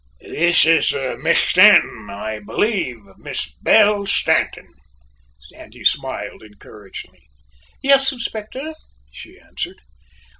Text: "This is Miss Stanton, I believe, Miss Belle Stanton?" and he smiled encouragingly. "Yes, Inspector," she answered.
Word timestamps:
"This 0.21 0.65
is 0.65 0.95
Miss 1.21 1.37
Stanton, 1.37 2.07
I 2.09 2.39
believe, 2.39 3.01
Miss 3.19 3.53
Belle 3.61 4.07
Stanton?" 4.07 4.67
and 5.55 5.75
he 5.75 5.83
smiled 5.85 6.41
encouragingly. 6.41 7.29
"Yes, 7.83 8.11
Inspector," 8.11 8.73
she 9.11 9.39
answered. 9.39 9.77